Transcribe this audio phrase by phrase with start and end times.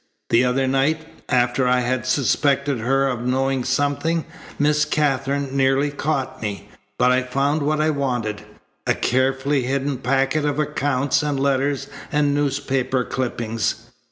[0.31, 4.25] The other night, after I had suspected her of knowing something,
[4.57, 6.69] Miss Katherine nearly caught me.
[6.97, 8.41] But I found what I wanted
[8.87, 13.91] a carefully hidden packet of accounts and letters and newspaper clippings.